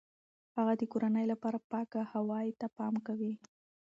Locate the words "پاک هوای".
1.71-2.47